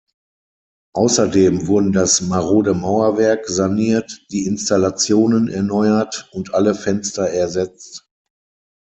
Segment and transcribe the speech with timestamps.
[0.95, 8.09] Außerdem wurden das marode Mauerwerk saniert, die Installationen erneuert und alle Fenster ersetzt.